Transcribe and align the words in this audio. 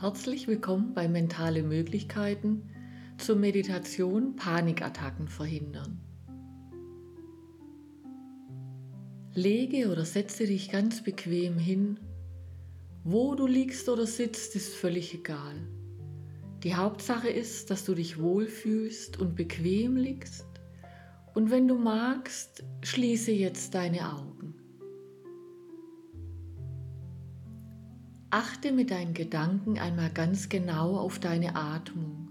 Herzlich 0.00 0.48
willkommen 0.48 0.94
bei 0.94 1.08
Mentale 1.08 1.62
Möglichkeiten 1.62 2.70
zur 3.18 3.36
Meditation 3.36 4.34
Panikattacken 4.34 5.28
verhindern. 5.28 6.00
Lege 9.34 9.92
oder 9.92 10.06
setze 10.06 10.46
dich 10.46 10.70
ganz 10.70 11.04
bequem 11.04 11.58
hin. 11.58 12.00
Wo 13.04 13.34
du 13.34 13.46
liegst 13.46 13.90
oder 13.90 14.06
sitzt, 14.06 14.56
ist 14.56 14.74
völlig 14.74 15.12
egal. 15.12 15.56
Die 16.62 16.76
Hauptsache 16.76 17.28
ist, 17.28 17.70
dass 17.70 17.84
du 17.84 17.94
dich 17.94 18.18
wohlfühlst 18.18 19.18
und 19.20 19.36
bequem 19.36 19.98
liegst. 19.98 20.46
Und 21.34 21.50
wenn 21.50 21.68
du 21.68 21.74
magst, 21.74 22.64
schließe 22.80 23.32
jetzt 23.32 23.74
deine 23.74 24.10
Augen. 24.14 24.39
Achte 28.32 28.70
mit 28.70 28.92
deinen 28.92 29.12
Gedanken 29.12 29.76
einmal 29.80 30.10
ganz 30.10 30.48
genau 30.48 30.96
auf 30.96 31.18
deine 31.18 31.56
Atmung. 31.56 32.28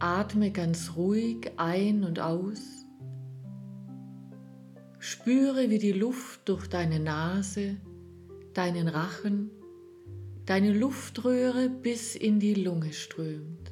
Atme 0.00 0.50
ganz 0.50 0.96
ruhig 0.96 1.52
ein 1.58 2.02
und 2.02 2.18
aus. 2.18 2.84
Spüre, 4.98 5.70
wie 5.70 5.78
die 5.78 5.92
Luft 5.92 6.48
durch 6.48 6.66
deine 6.66 6.98
Nase, 6.98 7.76
deinen 8.52 8.88
Rachen, 8.88 9.52
deine 10.44 10.72
Luftröhre 10.72 11.68
bis 11.68 12.16
in 12.16 12.40
die 12.40 12.54
Lunge 12.54 12.92
strömt. 12.92 13.70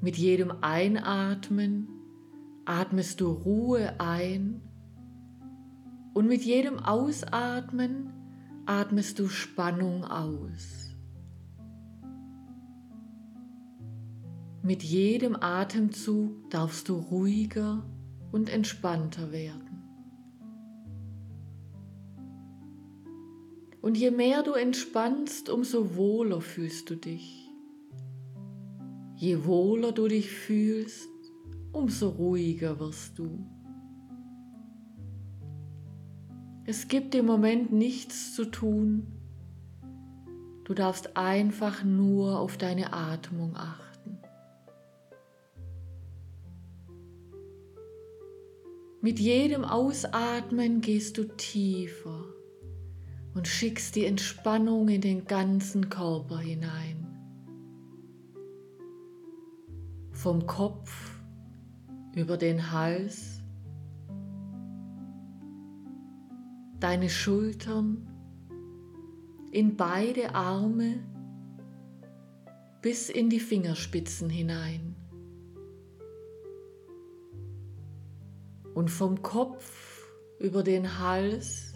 Mit 0.00 0.16
jedem 0.16 0.50
Einatmen 0.62 1.88
atmest 2.64 3.20
du 3.20 3.30
Ruhe 3.30 4.00
ein 4.00 4.62
und 6.14 6.28
mit 6.28 6.42
jedem 6.42 6.78
Ausatmen 6.78 8.12
atmest 8.66 9.18
du 9.18 9.28
Spannung 9.28 10.04
aus. 10.04 10.90
Mit 14.62 14.82
jedem 14.82 15.36
Atemzug 15.36 16.48
darfst 16.48 16.88
du 16.88 16.94
ruhiger 16.94 17.84
und 18.32 18.48
entspannter 18.48 19.30
werden. 19.30 19.82
Und 23.82 23.98
je 23.98 24.10
mehr 24.10 24.42
du 24.42 24.52
entspannst, 24.52 25.50
umso 25.50 25.96
wohler 25.96 26.40
fühlst 26.40 26.88
du 26.88 26.94
dich. 26.94 27.50
Je 29.16 29.44
wohler 29.44 29.92
du 29.92 30.08
dich 30.08 30.30
fühlst, 30.30 31.10
umso 31.72 32.08
ruhiger 32.08 32.80
wirst 32.80 33.18
du. 33.18 33.46
Es 36.66 36.88
gibt 36.88 37.14
im 37.14 37.26
Moment 37.26 37.72
nichts 37.72 38.34
zu 38.34 38.46
tun. 38.46 39.06
Du 40.64 40.72
darfst 40.72 41.14
einfach 41.14 41.84
nur 41.84 42.38
auf 42.38 42.56
deine 42.56 42.94
Atmung 42.94 43.54
achten. 43.54 44.18
Mit 49.02 49.20
jedem 49.20 49.62
Ausatmen 49.66 50.80
gehst 50.80 51.18
du 51.18 51.24
tiefer 51.24 52.24
und 53.34 53.46
schickst 53.46 53.94
die 53.96 54.06
Entspannung 54.06 54.88
in 54.88 55.02
den 55.02 55.26
ganzen 55.26 55.90
Körper 55.90 56.38
hinein. 56.38 57.06
Vom 60.12 60.46
Kopf 60.46 61.20
über 62.14 62.38
den 62.38 62.72
Hals 62.72 63.43
deine 66.84 67.08
Schultern, 67.08 68.06
in 69.50 69.74
beide 69.74 70.34
Arme 70.34 71.02
bis 72.82 73.08
in 73.08 73.30
die 73.30 73.40
Fingerspitzen 73.40 74.28
hinein. 74.28 74.94
Und 78.74 78.90
vom 78.90 79.22
Kopf 79.22 80.12
über 80.38 80.62
den 80.62 80.98
Hals, 80.98 81.72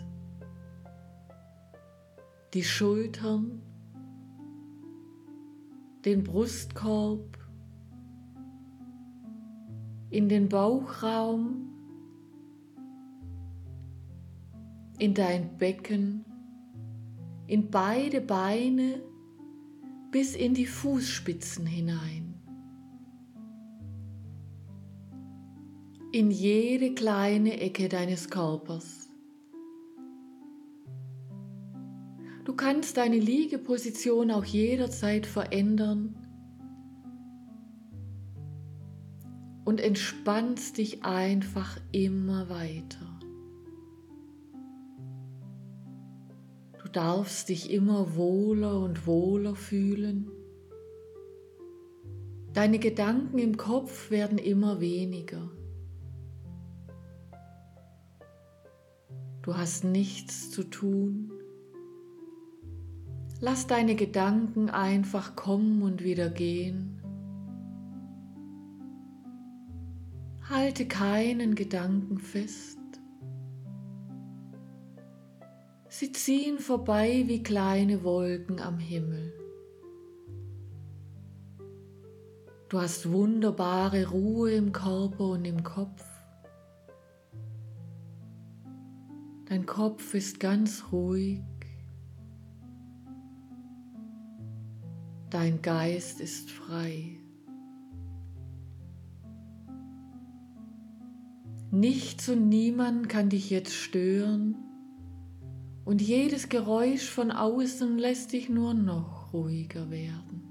die 2.53 2.65
Schultern, 2.65 3.63
den 6.05 6.23
Brustkorb, 6.23 7.39
in 10.11 10.29
den 10.29 10.51
Bauchraum 10.51 11.78
in 14.99 15.15
dein 15.15 15.57
Becken, 15.59 16.25
in 17.47 17.71
beide 17.71 18.21
Beine 18.21 19.01
bis 20.11 20.35
in 20.35 20.55
die 20.55 20.67
Fußspitzen 20.67 21.67
hinein. 21.67 22.35
In 26.13 26.31
jede 26.31 26.95
kleine 26.95 27.61
Ecke 27.61 27.89
deines 27.89 28.31
Körpers. 28.31 29.09
Du 32.45 32.55
kannst 32.55 32.97
deine 32.97 33.19
Liegeposition 33.19 34.31
auch 34.31 34.45
jederzeit 34.45 35.27
verändern 35.27 36.17
und 39.67 39.83
entspannst 39.83 40.79
dich 40.79 41.05
einfach 41.05 41.79
immer 41.93 42.49
weiter. 42.49 43.18
Du 46.89 46.93
darfst 46.93 47.51
dich 47.51 47.71
immer 47.71 48.17
wohler 48.17 48.81
und 48.81 49.07
wohler 49.07 49.55
fühlen. 49.55 50.31
Deine 52.55 52.79
Gedanken 52.79 53.37
im 53.37 53.59
Kopf 53.59 54.11
werden 54.11 54.39
immer 54.39 54.81
weniger. 54.81 55.51
Du 59.43 59.55
hast 59.55 59.85
nichts 59.85 60.51
zu 60.51 60.65
tun. 60.65 61.31
Lass 63.39 63.67
deine 63.67 63.95
Gedanken 63.95 64.71
einfach 64.71 65.37
kommen 65.37 65.83
und 65.83 66.03
wieder 66.03 66.31
gehen. 66.31 67.03
Halte 70.49 70.89
keinen 70.89 71.55
Gedanken 71.55 72.19
fest. 72.19 72.78
Sie 75.99 76.13
ziehen 76.13 76.61
vorbei 76.61 77.25
wie 77.27 77.43
kleine 77.43 78.05
Wolken 78.05 78.61
am 78.61 78.79
Himmel. 78.79 79.33
Du 82.69 82.81
hast 82.81 83.11
wunderbare 83.11 84.07
Ruhe 84.07 84.53
im 84.53 84.71
Körper 84.71 85.31
und 85.31 85.45
im 85.45 85.65
Kopf. 85.65 86.05
Dein 89.47 89.67
Kopf 89.67 90.15
ist 90.15 90.39
ganz 90.39 90.85
ruhig. 90.93 91.43
Dein 95.31 95.61
Geist 95.63 96.21
ist 96.21 96.49
frei. 96.49 97.19
Nichts 101.73 102.29
und 102.29 102.49
niemand 102.49 103.09
kann 103.09 103.31
dich 103.31 103.51
jetzt 103.51 103.75
stören 103.75 104.68
und 105.89 106.03
jedes 106.03 106.51
Geräusch 106.51 107.09
von 107.09 107.31
außen 107.31 107.97
lässt 107.97 108.35
dich 108.35 108.51
nur 108.51 108.75
noch 108.75 109.33
ruhiger 109.33 109.91
werden. 109.91 110.43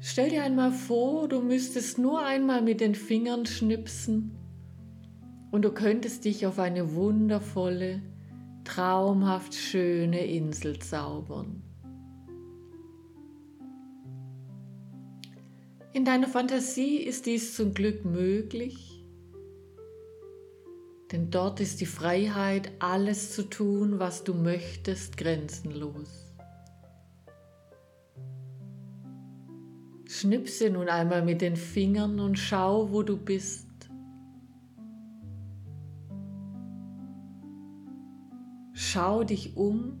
Stell 0.00 0.30
dir 0.30 0.42
einmal 0.42 0.72
vor, 0.72 1.28
du 1.28 1.42
müsstest 1.42 1.98
nur 1.98 2.24
einmal 2.24 2.62
mit 2.62 2.80
den 2.80 2.94
Fingern 2.94 3.44
schnipsen 3.44 4.30
und 5.50 5.62
du 5.62 5.72
könntest 5.72 6.24
dich 6.24 6.46
auf 6.46 6.58
eine 6.58 6.94
wundervolle, 6.94 8.00
traumhaft 8.64 9.52
schöne 9.54 10.24
Insel 10.24 10.78
zaubern. 10.78 11.62
In 15.92 16.06
deiner 16.06 16.28
Fantasie 16.28 16.96
ist 16.96 17.26
dies 17.26 17.54
zum 17.54 17.74
Glück 17.74 18.06
möglich 18.06 18.93
denn 21.14 21.30
dort 21.30 21.60
ist 21.60 21.80
die 21.80 21.86
Freiheit, 21.86 22.72
alles 22.80 23.32
zu 23.36 23.44
tun, 23.44 24.00
was 24.00 24.24
du 24.24 24.34
möchtest, 24.34 25.16
grenzenlos. 25.16 26.34
Schnipse 30.08 30.70
nun 30.70 30.88
einmal 30.88 31.24
mit 31.24 31.40
den 31.40 31.54
Fingern 31.54 32.18
und 32.18 32.36
schau, 32.36 32.90
wo 32.90 33.04
du 33.04 33.16
bist. 33.16 33.68
Schau 38.72 39.22
dich 39.22 39.56
um. 39.56 40.00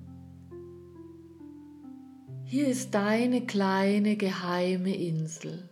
Hier 2.42 2.66
ist 2.66 2.92
deine 2.92 3.46
kleine 3.46 4.16
geheime 4.16 4.96
Insel. 4.96 5.68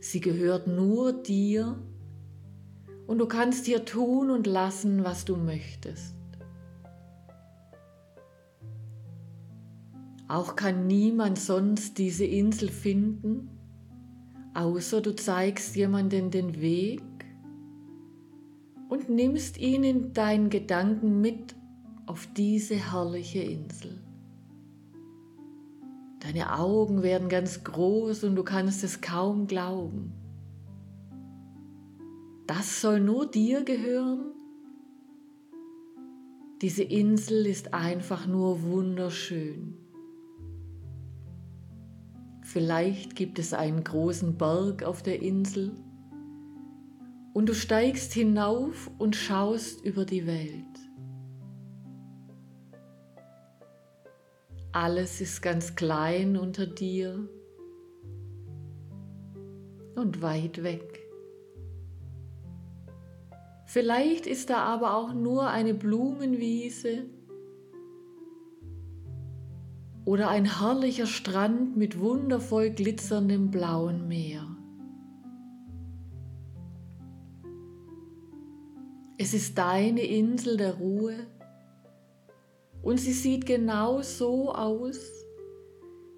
Sie 0.00 0.20
gehört 0.20 0.66
nur 0.66 1.12
dir 1.12 1.76
und 3.06 3.18
du 3.18 3.26
kannst 3.26 3.66
hier 3.66 3.84
tun 3.84 4.30
und 4.30 4.46
lassen, 4.46 5.04
was 5.04 5.24
du 5.24 5.36
möchtest. 5.36 6.14
Auch 10.28 10.56
kann 10.56 10.86
niemand 10.86 11.38
sonst 11.38 11.98
diese 11.98 12.24
Insel 12.24 12.68
finden, 12.68 13.48
außer 14.54 15.00
du 15.00 15.14
zeigst 15.14 15.76
jemanden 15.76 16.32
den 16.32 16.60
Weg 16.60 17.02
und 18.88 19.08
nimmst 19.08 19.58
ihn 19.58 19.84
in 19.84 20.12
deinen 20.12 20.50
Gedanken 20.50 21.20
mit 21.20 21.54
auf 22.06 22.28
diese 22.36 22.74
herrliche 22.74 23.40
Insel. 23.40 24.00
Deine 26.20 26.58
Augen 26.58 27.04
werden 27.04 27.28
ganz 27.28 27.62
groß 27.62 28.24
und 28.24 28.34
du 28.34 28.42
kannst 28.42 28.82
es 28.82 29.00
kaum 29.00 29.46
glauben. 29.46 30.12
Das 32.46 32.80
soll 32.80 33.00
nur 33.00 33.26
dir 33.26 33.64
gehören? 33.64 34.32
Diese 36.62 36.84
Insel 36.84 37.46
ist 37.46 37.74
einfach 37.74 38.26
nur 38.26 38.62
wunderschön. 38.62 39.76
Vielleicht 42.42 43.16
gibt 43.16 43.38
es 43.38 43.52
einen 43.52 43.82
großen 43.82 44.38
Berg 44.38 44.84
auf 44.84 45.02
der 45.02 45.20
Insel 45.20 45.72
und 47.34 47.48
du 47.48 47.54
steigst 47.54 48.12
hinauf 48.14 48.90
und 48.96 49.16
schaust 49.16 49.84
über 49.84 50.04
die 50.04 50.26
Welt. 50.26 50.64
Alles 54.72 55.20
ist 55.20 55.42
ganz 55.42 55.74
klein 55.74 56.36
unter 56.36 56.66
dir 56.66 57.28
und 59.96 60.22
weit 60.22 60.62
weg. 60.62 61.05
Vielleicht 63.76 64.26
ist 64.26 64.48
da 64.48 64.60
aber 64.60 64.96
auch 64.96 65.12
nur 65.12 65.50
eine 65.50 65.74
Blumenwiese 65.74 67.02
oder 70.06 70.30
ein 70.30 70.60
herrlicher 70.60 71.04
Strand 71.04 71.76
mit 71.76 72.00
wundervoll 72.00 72.70
glitzerndem 72.70 73.50
blauen 73.50 74.08
Meer. 74.08 74.46
Es 79.18 79.34
ist 79.34 79.58
deine 79.58 80.04
Insel 80.06 80.56
der 80.56 80.76
Ruhe 80.76 81.26
und 82.80 82.98
sie 82.98 83.12
sieht 83.12 83.44
genau 83.44 84.00
so 84.00 84.54
aus, 84.54 85.00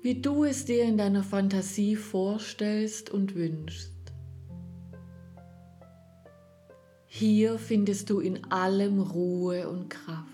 wie 0.00 0.22
du 0.22 0.44
es 0.44 0.64
dir 0.64 0.84
in 0.84 0.96
deiner 0.96 1.25
Fantasie 1.25 1.96
vorstellst 1.96 3.11
und 3.11 3.34
wünschst. 3.34 3.97
Hier 7.10 7.58
findest 7.58 8.10
du 8.10 8.20
in 8.20 8.44
allem 8.52 9.00
Ruhe 9.00 9.69
und 9.70 9.88
Kraft. 9.88 10.28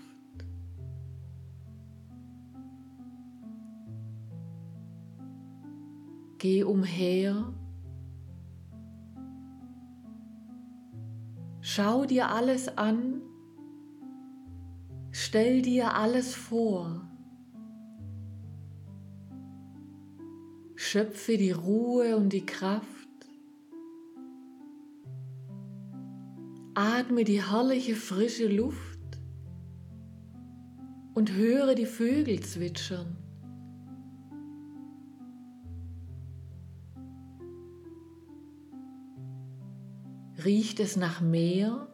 Geh 6.37 6.63
umher. 6.63 7.53
Schau 11.61 12.05
dir 12.05 12.29
alles 12.29 12.77
an. 12.77 13.21
Stell 15.11 15.61
dir 15.61 15.93
alles 15.93 16.35
vor. 16.35 17.07
Schöpfe 20.75 21.37
die 21.37 21.51
Ruhe 21.51 22.17
und 22.17 22.33
die 22.33 22.45
Kraft. 22.45 22.94
Atme 26.77 27.23
die 27.23 27.41
herrliche 27.41 27.95
frische 27.95 28.49
Luft 28.49 28.99
und 31.13 31.31
höre 31.31 31.73
die 31.73 31.85
Vögel 31.85 32.41
zwitschern. 32.41 33.15
Riecht 40.43 40.81
es 40.81 40.97
nach 40.97 41.21
Meer, 41.21 41.87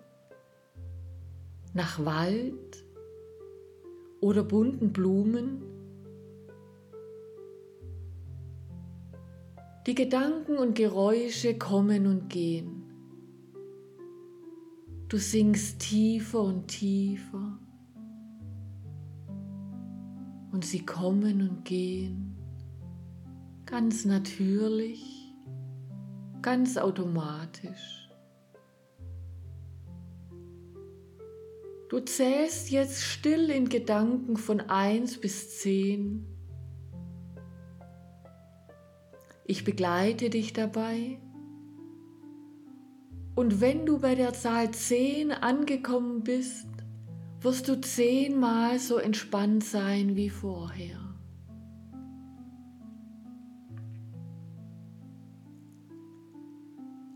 nach 1.75 2.03
Wald 2.03 2.83
oder 4.19 4.43
bunten 4.43 4.91
Blumen? 4.91 5.61
Die 9.85 9.93
Gedanken 9.93 10.57
und 10.57 10.73
Geräusche 10.73 11.55
kommen 11.55 12.07
und 12.07 12.29
gehen. 12.29 12.70
Du 15.11 15.17
sinkst 15.17 15.79
tiefer 15.79 16.39
und 16.39 16.69
tiefer 16.69 17.59
und 20.53 20.63
sie 20.63 20.85
kommen 20.85 21.41
und 21.49 21.65
gehen 21.65 22.37
ganz 23.65 24.05
natürlich, 24.05 25.35
ganz 26.41 26.77
automatisch. 26.77 28.09
Du 31.89 31.99
zählst 31.99 32.71
jetzt 32.71 33.01
still 33.01 33.49
in 33.49 33.67
Gedanken 33.67 34.37
von 34.37 34.61
1 34.61 35.19
bis 35.19 35.59
10. 35.59 36.25
Ich 39.43 39.65
begleite 39.65 40.29
dich 40.29 40.53
dabei. 40.53 41.19
Und 43.35 43.61
wenn 43.61 43.85
du 43.85 43.99
bei 43.99 44.15
der 44.15 44.33
Zahl 44.33 44.71
10 44.71 45.31
angekommen 45.31 46.23
bist, 46.23 46.67
wirst 47.39 47.67
du 47.67 47.79
zehnmal 47.79 48.77
so 48.79 48.97
entspannt 48.97 49.63
sein 49.63 50.15
wie 50.15 50.29
vorher. 50.29 50.99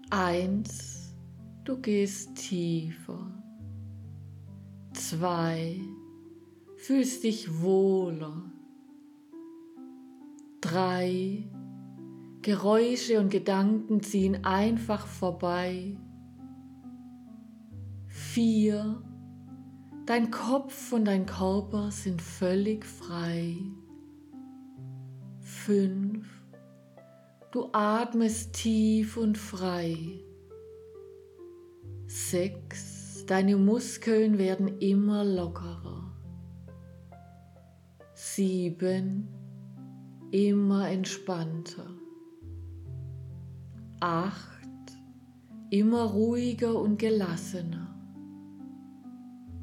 Eins, 0.09 1.13
du 1.63 1.77
gehst 1.79 2.35
tiefer 2.35 3.35
zwei, 5.05 5.79
fühlst 6.77 7.23
dich 7.23 7.61
wohler. 7.61 8.43
Drei, 10.61 11.43
Geräusche 12.41 13.19
und 13.19 13.29
Gedanken 13.29 14.01
ziehen 14.01 14.43
einfach 14.43 15.05
vorbei. 15.05 15.95
Vier, 18.35 19.01
dein 20.05 20.29
Kopf 20.29 20.91
und 20.91 21.05
dein 21.05 21.25
Körper 21.25 21.89
sind 21.89 22.21
völlig 22.21 22.85
frei. 22.85 23.55
Fünf, 25.39 26.27
du 27.53 27.69
atmest 27.71 28.51
tief 28.51 29.15
und 29.15 29.37
frei. 29.37 30.19
Sechs, 32.07 33.25
deine 33.25 33.55
Muskeln 33.55 34.37
werden 34.37 34.81
immer 34.81 35.23
lockerer. 35.23 36.11
Sieben, 38.15 39.29
immer 40.31 40.89
entspannter. 40.89 41.89
Acht, 44.01 44.67
immer 45.69 46.03
ruhiger 46.03 46.77
und 46.77 46.99
gelassener. 46.99 47.94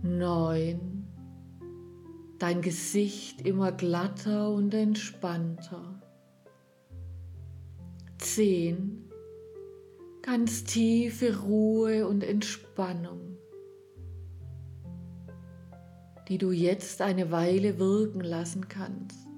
Neun, 0.03 1.07
dein 2.39 2.61
Gesicht 2.61 3.43
immer 3.43 3.73
glatter 3.73 4.51
und 4.51 4.75
entspannter. 4.75 6.01
Zehn, 8.19 9.09
ganz 10.23 10.65
tiefe 10.65 11.43
Ruhe 11.43 12.07
und 12.07 12.23
Entspannung 12.25 13.33
die 16.33 16.39
du 16.39 16.51
jetzt 16.51 17.03
eine 17.03 17.31
Weile 17.31 17.79
wirken 17.79 18.21
lassen 18.21 18.67
kannst. 18.67 19.29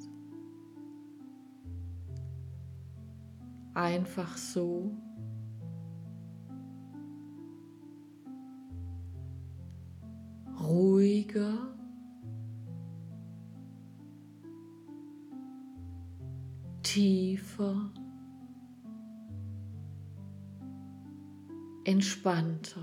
Einfach 3.74 4.36
so. 4.36 4.96
Ruhiger. 10.66 11.74
Tiefer. 16.82 17.90
Entspannter. 21.84 22.80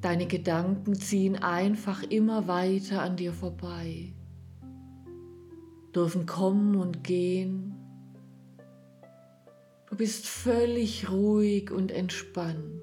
Deine 0.00 0.26
Gedanken 0.26 0.94
ziehen 0.94 1.36
einfach 1.36 2.02
immer 2.02 2.48
weiter 2.48 3.02
an 3.02 3.16
dir 3.16 3.32
vorbei. 3.32 4.14
Dürfen 5.94 6.26
kommen 6.26 6.76
und 6.76 7.04
gehen. 7.04 7.74
Du 9.88 9.96
bist 9.96 10.26
völlig 10.26 11.10
ruhig 11.10 11.70
und 11.70 11.90
entspannt. 11.90 12.80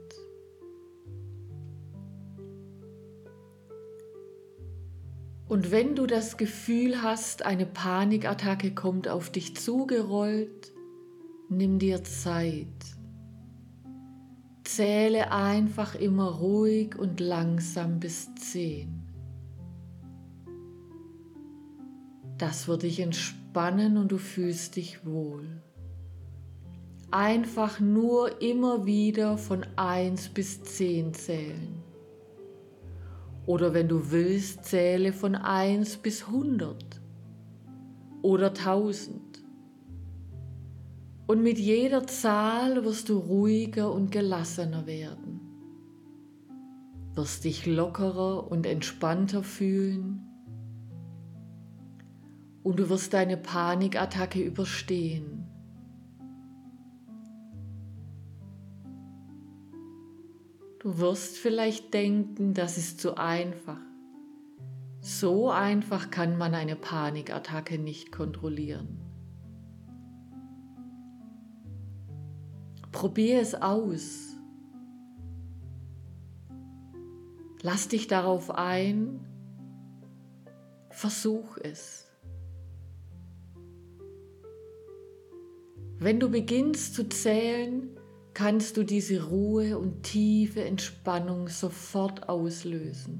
Und 5.48 5.72
wenn 5.72 5.96
du 5.96 6.06
das 6.06 6.36
Gefühl 6.36 7.02
hast, 7.02 7.46
eine 7.46 7.66
Panikattacke 7.66 8.76
kommt 8.76 9.08
auf 9.08 9.30
dich 9.30 9.56
zugerollt, 9.56 10.74
nimm 11.48 11.80
dir 11.80 12.04
Zeit. 12.04 12.68
Zähle 14.66 15.32
einfach 15.32 15.96
immer 15.96 16.30
ruhig 16.30 16.98
und 16.98 17.22
langsam 17.22 18.02
bis 18.02 18.36
zehn. 18.36 19.07
Das 22.38 22.67
wird 22.67 22.84
dich 22.84 23.00
entspannen 23.00 23.98
und 23.98 24.12
du 24.12 24.17
fühlst 24.17 24.75
dich 24.75 25.06
wohl. 25.06 25.48
Einfach 27.10 27.79
nur 27.79 28.41
immer 28.41 28.86
wieder 28.86 29.38
von 29.38 29.65
1 29.75 30.29
bis 30.29 30.62
10 30.62 31.13
zählen. 31.15 31.84
Oder 33.48 33.74
wenn 33.74 33.88
du 33.88 34.12
willst, 34.12 34.65
zähle 34.65 35.13
von 35.13 35.34
1 35.34 35.98
bis 35.98 36.25
100 36.25 37.01
oder 38.22 38.50
1000. 38.50 39.20
Und 41.25 41.41
mit 41.41 41.58
jeder 41.58 42.06
Zahl 42.06 42.84
wirst 42.84 43.10
du 43.10 43.17
ruhiger 43.17 43.91
und 43.91 44.12
gelassener 44.12 44.86
werden, 44.86 45.39
wirst 47.15 47.46
dich 47.46 47.65
lockerer 47.65 48.51
und 48.51 48.65
entspannter 48.65 49.44
fühlen 49.44 50.26
und 52.67 52.79
du 52.79 52.89
wirst 52.89 53.13
deine 53.13 53.38
Panikattacke 53.38 54.43
überstehen. 54.43 55.47
Du 60.79 60.97
wirst 60.97 61.38
vielleicht 61.38 61.93
denken, 61.93 62.53
das 62.53 62.77
ist 62.77 63.00
zu 63.00 63.15
einfach. 63.15 63.79
So 65.00 65.50
einfach 65.50 66.12
kann 66.12 66.38
man 66.38 66.53
eine 66.53 66.75
Panikattacke 66.75 67.79
nicht 67.79 68.12
kontrollieren. 68.12 69.00
Probier 72.91 73.39
es 73.39 73.55
aus. 73.55 74.36
Lass 77.62 77.88
dich 77.88 78.07
darauf 78.07 78.51
ein. 78.51 79.25
Versuch 80.89 81.57
es. 81.63 82.07
Wenn 86.00 86.20
du 86.20 86.30
beginnst 86.30 86.94
zu 86.94 87.10
zählen, 87.10 87.89
kannst 88.36 88.77
du 88.77 88.84
diese 88.84 89.30
Ruhe 89.30 89.80
und 89.80 90.04
tiefe 90.04 90.63
Entspannung 90.63 91.48
sofort 91.48 92.30
auslösen. 92.30 93.20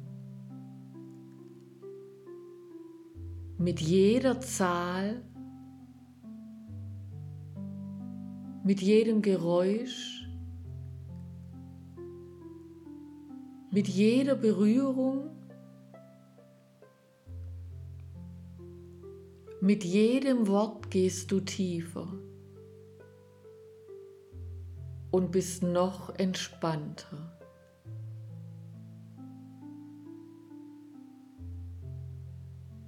Mit 3.58 3.82
jeder 3.82 4.40
Zahl, 4.42 5.24
mit 8.64 8.80
jedem 8.80 9.24
Geräusch, 9.24 10.30
mit 13.72 13.88
jeder 13.88 14.36
Berührung, 14.36 15.32
mit 19.62 19.84
jedem 19.84 20.48
Wort 20.48 20.92
gehst 20.92 21.32
du 21.32 21.40
tiefer 21.40 22.08
und 25.18 25.32
bist 25.32 25.64
noch 25.64 26.14
entspannter. 26.20 27.18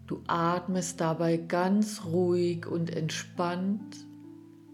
Du 0.05 0.21
atmest 0.27 1.01
dabei 1.01 1.37
ganz 1.37 2.05
ruhig 2.05 2.67
und 2.67 2.95
entspannt 2.95 4.05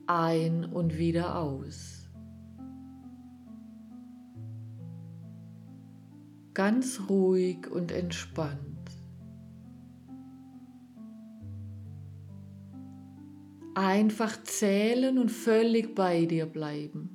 ein 0.05 0.65
und 0.65 0.97
wieder 0.97 1.39
aus. 1.39 2.09
Ganz 6.53 7.03
ruhig 7.07 7.71
und 7.71 7.93
entspannt. 7.93 8.59
Einfach 13.75 14.43
zählen 14.43 15.17
und 15.17 15.31
völlig 15.31 15.95
bei 15.95 16.25
dir 16.25 16.47
bleiben. 16.47 17.14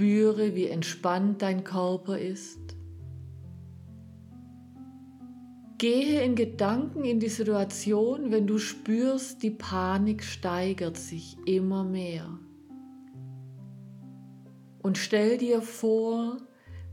Spüre, 0.00 0.54
wie 0.54 0.66
entspannt 0.66 1.42
dein 1.42 1.62
Körper 1.62 2.18
ist. 2.18 2.58
Gehe 5.76 6.22
in 6.22 6.36
Gedanken 6.36 7.04
in 7.04 7.20
die 7.20 7.28
Situation, 7.28 8.30
wenn 8.30 8.46
du 8.46 8.56
spürst, 8.56 9.42
die 9.42 9.50
Panik 9.50 10.24
steigert 10.24 10.96
sich 10.96 11.36
immer 11.44 11.84
mehr. 11.84 12.38
Und 14.80 14.96
stell 14.96 15.36
dir 15.36 15.60
vor, 15.60 16.38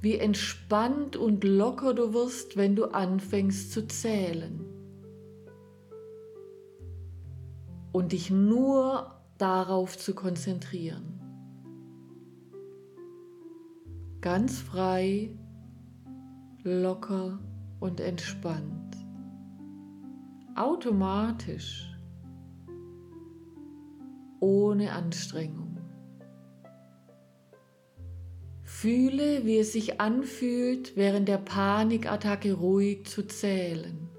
wie 0.02 0.16
entspannt 0.16 1.16
und 1.16 1.46
locker 1.46 1.94
du 1.94 2.14
wirst, 2.14 2.58
wenn 2.58 2.76
du 2.76 2.94
anfängst 2.94 3.72
zu 3.72 3.88
zählen. 3.88 4.66
Und 7.94 8.12
dich 8.12 8.32
nur 8.32 9.16
darauf 9.38 9.98
zu 9.98 10.14
konzentrieren. 10.14 11.27
Ganz 14.28 14.60
frei, 14.60 15.30
locker 16.62 17.40
und 17.80 18.02
entspannt. 18.02 18.98
Automatisch, 20.54 21.98
ohne 24.42 24.92
Anstrengung. 24.92 25.78
Fühle, 28.64 29.46
wie 29.46 29.60
es 29.60 29.72
sich 29.72 30.02
anfühlt, 30.02 30.98
während 30.98 31.30
der 31.30 31.38
Panikattacke 31.38 32.52
ruhig 32.52 33.06
zu 33.06 33.26
zählen, 33.26 34.10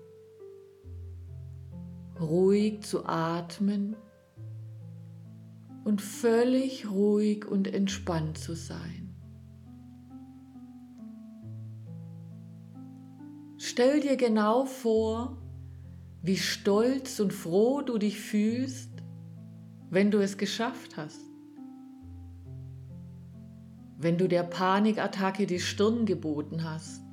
ruhig 2.19 2.81
zu 2.81 3.05
atmen 3.05 3.95
und 5.85 6.01
völlig 6.01 6.91
ruhig 6.91 7.45
und 7.45 7.69
entspannt 7.69 8.39
zu 8.39 8.55
sein. 8.55 8.98
Stell 13.79 14.01
dir 14.01 14.17
genau 14.17 14.65
vor, 14.65 15.39
wie 16.21 16.37
stolz 16.37 17.21
und 17.21 17.33
froh 17.33 17.81
du 17.81 17.97
dich 17.97 18.19
fühlst, 18.19 18.91
wenn 19.89 20.11
du 20.11 20.19
es 20.19 20.37
geschafft 20.37 20.97
hast. 20.97 21.21
Wenn 23.97 24.19
du 24.19 24.27
der 24.27 24.43
Panikattacke 24.43 25.47
die 25.47 25.61
Stirn 25.61 26.07
geboten 26.07 26.65
hast. 26.65 27.05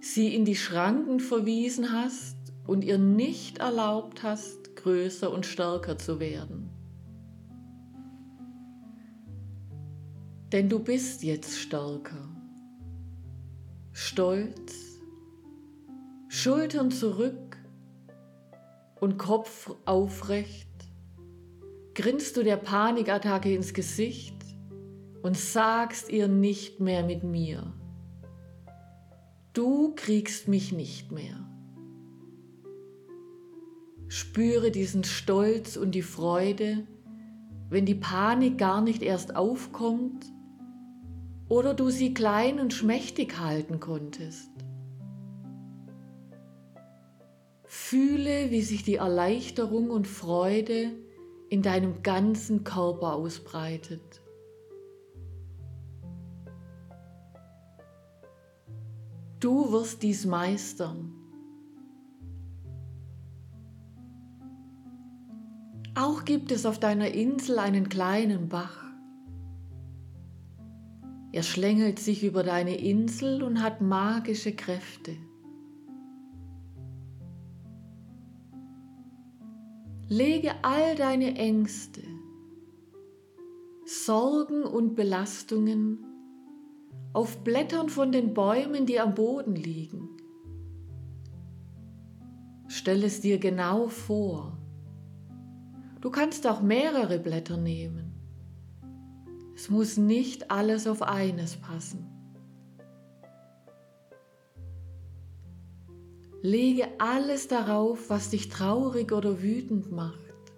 Sie 0.00 0.34
in 0.34 0.44
die 0.44 0.56
Schranken 0.56 1.20
verwiesen 1.20 1.92
hast 1.92 2.38
und 2.66 2.82
ihr 2.82 2.98
nicht 2.98 3.58
erlaubt 3.58 4.24
hast, 4.24 4.74
größer 4.74 5.30
und 5.30 5.46
stärker 5.46 5.96
zu 5.96 6.18
werden. 6.18 6.70
Denn 10.50 10.68
du 10.68 10.80
bist 10.80 11.22
jetzt 11.22 11.56
stärker 11.56 12.27
stolz, 14.00 15.00
Schultern 16.28 16.92
zurück 16.92 17.58
und 19.00 19.18
Kopf 19.18 19.74
aufrecht, 19.86 20.68
grinst 21.94 22.36
du 22.36 22.44
der 22.44 22.58
Panikattacke 22.58 23.52
ins 23.52 23.74
Gesicht 23.74 24.36
und 25.22 25.36
sagst 25.36 26.10
ihr 26.10 26.28
nicht 26.28 26.78
mehr 26.78 27.02
mit 27.02 27.24
mir. 27.24 27.74
Du 29.52 29.94
kriegst 29.96 30.46
mich 30.46 30.70
nicht 30.70 31.10
mehr. 31.10 31.50
Spüre 34.06 34.70
diesen 34.70 35.02
Stolz 35.02 35.76
und 35.76 35.90
die 35.90 36.02
Freude, 36.02 36.86
wenn 37.68 37.84
die 37.84 37.96
Panik 37.96 38.58
gar 38.58 38.80
nicht 38.80 39.02
erst 39.02 39.34
aufkommt, 39.34 40.24
oder 41.48 41.74
du 41.74 41.90
sie 41.90 42.14
klein 42.14 42.60
und 42.60 42.74
schmächtig 42.74 43.38
halten 43.38 43.80
konntest. 43.80 44.50
Fühle, 47.64 48.50
wie 48.50 48.62
sich 48.62 48.82
die 48.82 48.96
Erleichterung 48.96 49.90
und 49.90 50.06
Freude 50.06 50.90
in 51.50 51.62
deinem 51.62 52.02
ganzen 52.02 52.64
Körper 52.64 53.14
ausbreitet. 53.14 54.22
Du 59.40 59.70
wirst 59.70 60.02
dies 60.02 60.26
meistern. 60.26 61.14
Auch 65.94 66.24
gibt 66.24 66.50
es 66.52 66.66
auf 66.66 66.78
deiner 66.78 67.12
Insel 67.12 67.58
einen 67.58 67.88
kleinen 67.88 68.48
Bach. 68.48 68.87
Er 71.38 71.44
schlängelt 71.44 72.00
sich 72.00 72.24
über 72.24 72.42
deine 72.42 72.76
Insel 72.76 73.44
und 73.44 73.62
hat 73.62 73.80
magische 73.80 74.56
Kräfte. 74.56 75.14
Lege 80.08 80.50
all 80.62 80.96
deine 80.96 81.36
Ängste, 81.36 82.02
Sorgen 83.84 84.64
und 84.64 84.96
Belastungen 84.96 86.04
auf 87.12 87.44
Blättern 87.44 87.88
von 87.88 88.10
den 88.10 88.34
Bäumen, 88.34 88.84
die 88.84 88.98
am 88.98 89.14
Boden 89.14 89.54
liegen. 89.54 90.08
Stell 92.66 93.04
es 93.04 93.20
dir 93.20 93.38
genau 93.38 93.86
vor. 93.86 94.58
Du 96.00 96.10
kannst 96.10 96.48
auch 96.48 96.62
mehrere 96.62 97.20
Blätter 97.20 97.56
nehmen. 97.56 98.07
Es 99.58 99.68
muss 99.68 99.96
nicht 99.96 100.52
alles 100.52 100.86
auf 100.86 101.02
eines 101.02 101.56
passen. 101.56 102.06
Lege 106.42 106.86
alles 107.00 107.48
darauf, 107.48 108.08
was 108.08 108.30
dich 108.30 108.50
traurig 108.50 109.10
oder 109.10 109.42
wütend 109.42 109.90
macht, 109.90 110.52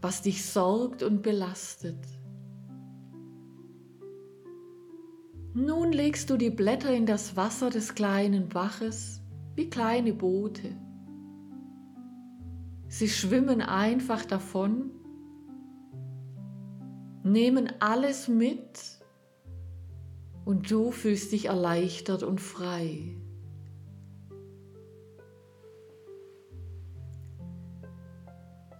was 0.00 0.22
dich 0.22 0.46
sorgt 0.46 1.02
und 1.02 1.20
belastet. 1.20 2.02
Nun 5.52 5.92
legst 5.92 6.30
du 6.30 6.38
die 6.38 6.48
Blätter 6.48 6.94
in 6.94 7.04
das 7.04 7.36
Wasser 7.36 7.68
des 7.68 7.94
kleinen 7.94 8.48
Baches 8.48 9.20
wie 9.56 9.68
kleine 9.68 10.14
Boote. 10.14 10.74
Sie 12.88 13.10
schwimmen 13.10 13.60
einfach 13.60 14.24
davon, 14.24 14.93
nehmen 17.24 17.72
alles 17.80 18.28
mit 18.28 19.00
und 20.44 20.70
du 20.70 20.90
fühlst 20.90 21.32
dich 21.32 21.46
erleichtert 21.46 22.22
und 22.22 22.40
frei. 22.40 23.16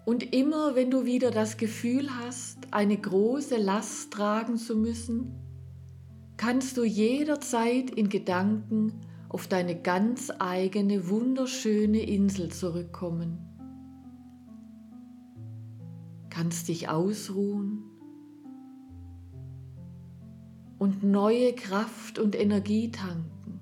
Und 0.05 0.35
immer 0.35 0.75
wenn 0.75 0.91
du 0.91 1.07
wieder 1.07 1.31
das 1.31 1.57
Gefühl 1.57 2.11
hast, 2.11 2.59
eine 2.71 2.99
große 2.99 3.57
Last 3.57 4.13
tragen 4.13 4.59
zu 4.59 4.77
müssen, 4.77 5.33
kannst 6.37 6.77
du 6.77 6.85
jederzeit 6.85 7.89
in 7.89 8.11
Gedanken 8.11 9.01
auf 9.31 9.49
deine 9.49 9.81
ganz 9.81 10.31
eigene 10.39 11.09
wunderschöne 11.09 12.03
Insel 12.03 12.53
zurückkommen. 12.53 13.39
Kannst 16.29 16.69
dich 16.69 16.91
ausruhen 16.91 17.94
und 20.79 21.03
neue 21.03 21.55
Kraft 21.55 22.19
und 22.19 22.35
Energie 22.35 22.91
tanken. 22.91 23.61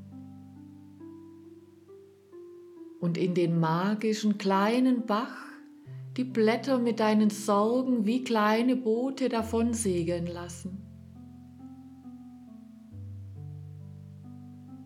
Und 3.01 3.19
in 3.19 3.35
den 3.35 3.59
magischen 3.59 4.39
kleinen 4.39 5.07
Bach 5.07 5.43
die 6.17 6.25
Blätter 6.25 6.79
mit 6.79 7.01
deinen 7.01 7.31
Sorgen 7.31 8.05
wie 8.05 8.23
kleine 8.23 8.77
Boote 8.77 9.29
davonsegeln 9.29 10.27
lassen. 10.27 10.79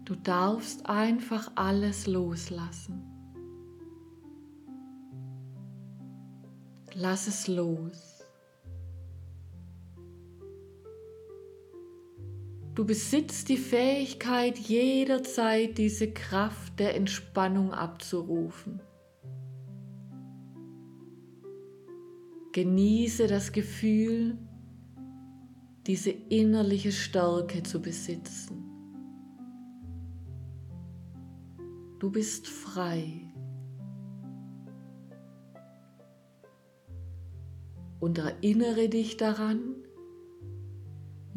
Du 0.05 0.15
darfst 0.15 0.87
einfach 0.87 1.51
alles 1.57 2.07
loslassen. 2.07 3.03
Lass 6.95 7.27
es 7.27 7.49
los. 7.49 8.16
Du 12.77 12.85
besitzt 12.85 13.49
die 13.49 13.57
Fähigkeit, 13.57 14.59
jederzeit 14.59 15.79
diese 15.79 16.13
Kraft 16.13 16.79
der 16.79 16.95
Entspannung 16.95 17.73
abzurufen. 17.73 18.83
Genieße 22.53 23.29
das 23.29 23.53
Gefühl, 23.53 24.37
diese 25.87 26.11
innerliche 26.11 26.93
Stärke 26.93 27.63
zu 27.63 27.81
besitzen. 27.81 28.63
Du 31.99 32.11
bist 32.13 32.47
frei. 32.47 33.33
Und 38.01 38.19
erinnere 38.19 38.91
dich 38.91 39.17
daran, 39.17 39.86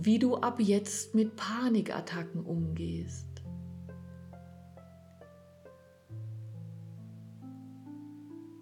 wie 0.01 0.17
du 0.17 0.37
ab 0.37 0.61
jetzt 0.61 1.13
mit 1.13 1.35
Panikattacken 1.35 2.41
umgehst. 2.45 3.27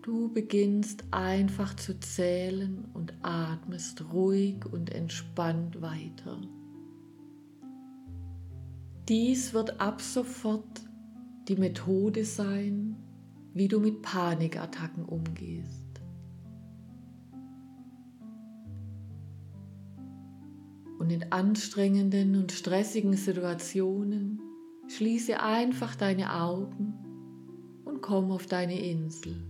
Du 0.02 0.34
beginnst 0.34 1.04
einfach 1.12 1.76
zu 1.76 2.00
zählen 2.00 2.86
und 2.96 3.14
atmest 3.22 4.04
ruhig 4.12 4.66
und 4.66 4.92
entspannt 4.92 5.80
weiter. 5.80 6.42
Dies 9.08 9.54
wird 9.54 9.80
ab 9.80 10.02
sofort 10.02 10.82
die 11.48 11.56
Methode 11.56 12.26
sein, 12.26 12.96
wie 13.54 13.68
du 13.68 13.80
mit 13.80 14.02
Panikattacken 14.02 15.06
umgehst. 15.06 15.87
Und 21.08 21.14
in 21.14 21.32
anstrengenden 21.32 22.36
und 22.36 22.52
stressigen 22.52 23.14
Situationen 23.14 24.42
schließe 24.90 25.42
einfach 25.42 25.96
deine 25.96 26.34
Augen 26.34 26.96
und 27.86 28.02
komm 28.02 28.30
auf 28.30 28.46
deine 28.46 28.78
Insel. 28.78 29.42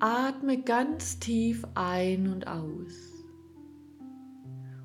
Atme 0.00 0.62
ganz 0.62 1.18
tief 1.18 1.66
ein 1.74 2.28
und 2.28 2.46
aus 2.46 3.26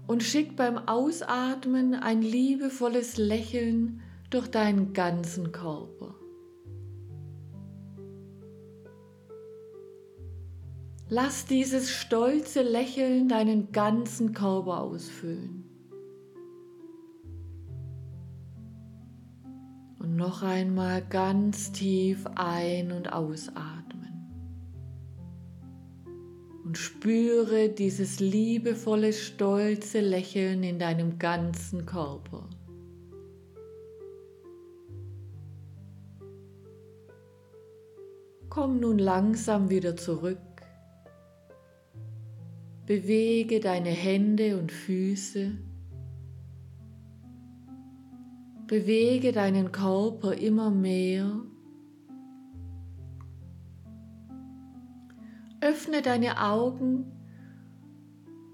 und 0.06 0.22
schick 0.22 0.58
beim 0.58 0.78
Ausatmen 0.78 1.94
ein 1.94 2.22
liebevolles 2.22 3.16
Lächeln 3.16 4.02
durch 4.30 4.50
deinen 4.50 4.92
ganzen 4.92 5.54
Körper. 5.54 6.13
Lass 11.16 11.46
dieses 11.46 11.92
stolze 11.92 12.64
Lächeln 12.64 13.30
deinen 13.30 13.72
ganzen 13.72 14.34
Körper 14.34 14.82
ausfüllen. 14.82 15.64
Und 20.00 20.16
noch 20.16 20.42
einmal 20.42 21.04
ganz 21.08 21.72
tief 21.72 22.26
ein- 22.34 22.92
und 22.92 23.14
ausatmen. 23.14 24.26
Und 26.64 26.80
spüre 26.80 27.70
dieses 27.70 28.20
liebevolle, 28.20 29.14
stolze 29.14 30.00
Lächeln 30.00 30.64
in 30.64 30.80
deinem 30.80 31.20
ganzen 31.20 31.86
Körper. 31.86 32.50
Komm 38.50 38.80
nun 38.80 38.98
langsam 38.98 39.70
wieder 39.70 39.96
zurück 39.96 40.40
Bewege 42.86 43.62
deine 43.62 43.92
Hände 43.92 44.58
und 44.58 44.70
Füße. 44.70 45.58
Bewege 48.68 49.32
deinen 49.32 49.72
Körper 49.72 50.34
immer 50.34 50.70
mehr. 50.70 51.42
Öffne 55.62 56.02
deine 56.02 56.42
Augen 56.42 57.06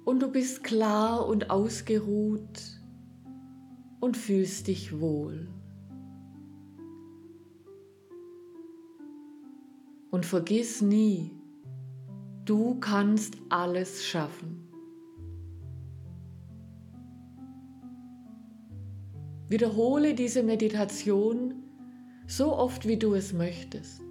und 0.05 0.21
du 0.21 0.31
bist 0.31 0.63
klar 0.63 1.27
und 1.27 1.49
ausgeruht 1.49 2.79
und 3.99 4.15
fühlst 4.15 4.67
dich 4.67 4.99
wohl. 4.99 5.47
Und 10.11 10.25
vergiss 10.25 10.83
nie, 10.83 11.38
Du 12.49 12.79
kannst 12.79 13.37
alles 13.49 14.03
schaffen. 14.03 14.67
Wiederhole 19.47 20.15
diese 20.15 20.41
Meditation 20.41 21.53
so 22.25 22.57
oft, 22.57 22.87
wie 22.87 22.97
du 22.97 23.13
es 23.13 23.33
möchtest. 23.33 24.01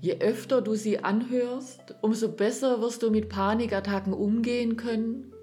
Je 0.00 0.20
öfter 0.20 0.62
du 0.62 0.74
sie 0.74 1.00
anhörst, 1.00 1.96
umso 2.00 2.32
besser 2.32 2.80
wirst 2.80 3.02
du 3.02 3.10
mit 3.10 3.28
Panikattacken 3.28 4.14
umgehen 4.14 4.76
können 4.76 5.34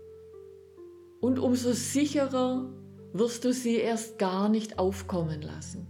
und 1.22 1.38
umso 1.38 1.72
sicherer 1.72 2.68
wirst 3.14 3.46
du 3.46 3.54
sie 3.54 3.76
erst 3.76 4.18
gar 4.18 4.50
nicht 4.50 4.80
aufkommen 4.80 5.44
lassen. 5.44 5.86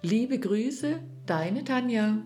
Liebe 0.00 0.38
Grüße, 0.38 1.00
deine 1.26 1.64
Tanja. 1.64 2.22